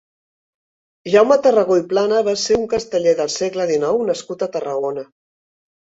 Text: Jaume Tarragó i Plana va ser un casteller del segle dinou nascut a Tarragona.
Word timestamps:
Jaume 1.15 1.37
Tarragó 1.43 1.77
i 1.83 1.85
Plana 1.93 2.23
va 2.29 2.35
ser 2.47 2.59
un 2.63 2.67
casteller 2.73 3.17
del 3.23 3.33
segle 3.39 3.71
dinou 3.77 4.05
nascut 4.13 4.43
a 4.43 4.53
Tarragona. 4.59 5.11